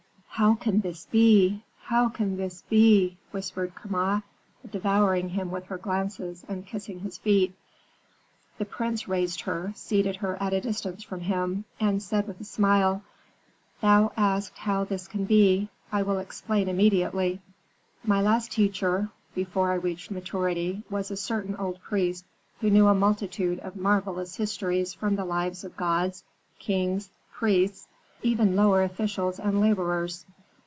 "How 0.35 0.55
can 0.55 0.79
this 0.79 1.05
be? 1.05 1.61
How 1.83 2.09
can 2.09 2.35
this 2.37 2.63
be?" 2.67 3.15
whispered 3.29 3.75
Kama, 3.75 4.23
devouring 4.71 5.29
him 5.29 5.51
with 5.51 5.65
her 5.65 5.77
glances 5.77 6.43
and 6.49 6.65
kissing 6.65 7.01
his 7.01 7.19
feet. 7.19 7.53
The 8.57 8.65
prince 8.65 9.07
raised 9.07 9.41
her, 9.41 9.71
seated 9.75 10.15
her 10.15 10.41
at 10.41 10.51
a 10.53 10.59
distance 10.61 11.03
from 11.03 11.19
him, 11.19 11.65
and 11.79 12.01
said 12.01 12.27
with 12.27 12.41
a 12.41 12.45
smile, 12.45 13.03
"Thou 13.81 14.11
askest 14.17 14.57
how 14.57 14.83
this 14.83 15.07
can 15.07 15.25
be 15.25 15.69
I 15.91 16.01
will 16.01 16.17
explain 16.17 16.67
immediately. 16.69 17.39
My 18.03 18.19
last 18.19 18.51
teacher, 18.51 19.09
before 19.35 19.69
I 19.71 19.75
reached 19.75 20.09
maturity, 20.09 20.81
was 20.89 21.11
a 21.11 21.17
certain 21.17 21.55
old 21.57 21.79
priest, 21.81 22.25
who 22.61 22.71
knew 22.71 22.87
a 22.87 22.95
multitude 22.95 23.59
of 23.59 23.75
marvellous 23.75 24.37
histories 24.37 24.91
from 24.91 25.17
the 25.17 25.25
lives 25.25 25.63
of 25.63 25.77
gods, 25.77 26.23
kings, 26.57 27.11
priests, 27.31 27.87
even 28.23 28.55
lower 28.55 28.83
officials 28.83 29.39
and 29.39 29.59
laborers. 29.59 30.23